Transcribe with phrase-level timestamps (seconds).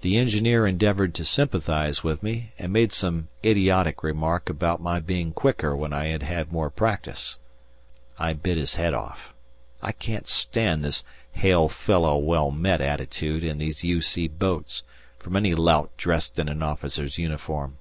[0.00, 5.32] The engineer endeavoured to sympathize with me, and made some idiotic remark about my being
[5.34, 7.38] quicker when I had had more practice.
[8.18, 9.34] I bit his head off.
[9.82, 14.28] I can't stand this hail fellow well met attitude in these U.C.
[14.28, 14.82] boats,
[15.18, 17.76] from any lout dressed in an officer's uniform.